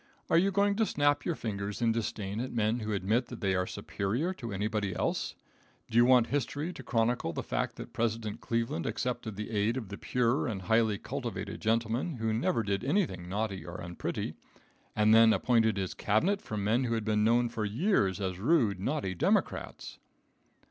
Are 0.31 0.37
you 0.39 0.49
going 0.51 0.75
to 0.77 0.85
snap 0.87 1.25
your 1.25 1.35
fingers 1.35 1.79
in 1.79 1.91
disdain 1.91 2.39
at 2.39 2.51
men 2.51 2.79
who 2.79 2.91
admit 2.91 3.27
that 3.27 3.39
they 3.39 3.53
are 3.53 3.67
superior 3.67 4.33
to 4.33 4.51
anybody 4.51 4.95
else? 4.95 5.35
Do 5.91 5.95
you 5.95 6.05
want 6.05 6.25
history 6.25 6.73
to 6.73 6.81
chronicle 6.81 7.33
the 7.33 7.43
fact 7.43 7.75
that 7.75 7.93
President 7.93 8.41
Cleveland 8.41 8.87
accepted 8.87 9.35
the 9.35 9.51
aid 9.51 9.77
of 9.77 9.89
the 9.89 9.99
pure 9.99 10.47
and 10.47 10.63
highly 10.63 10.97
cultivated 10.97 11.61
gentlemen 11.61 12.15
who 12.15 12.33
never 12.33 12.63
did 12.63 12.83
anything 12.83 13.29
naughty 13.29 13.63
or 13.63 13.79
unpretty, 13.79 14.33
and 14.95 15.13
then 15.13 15.33
appointed 15.33 15.77
his 15.77 15.93
Cabinet 15.93 16.41
from 16.41 16.63
men 16.63 16.85
who 16.85 16.95
had 16.95 17.05
been 17.05 17.23
known 17.23 17.47
for 17.47 17.63
years 17.63 18.19
as 18.19 18.39
rude, 18.39 18.79
naughty 18.79 19.13
Democrats? 19.13 19.99